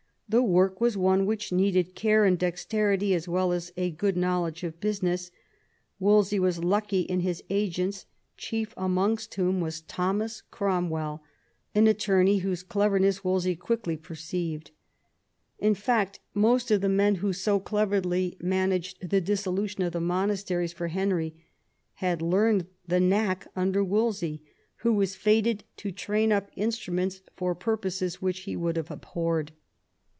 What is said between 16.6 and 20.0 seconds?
of the men who so cleverly managed the dissolution of the